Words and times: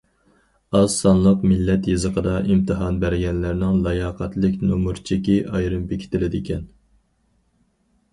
ئاز 0.77 0.93
سانلىق 1.01 1.43
مىللەت 1.49 1.89
يېزىقىدا 1.89 2.31
ئىمتىھان 2.53 2.97
بەرگەنلەرنىڭ 3.03 3.77
لاياقەتلىك 3.89 4.57
نومۇر 4.71 5.03
چېكى 5.11 5.37
ئايرىم 5.59 5.85
بېكىتىلىدىكەن. 5.93 6.65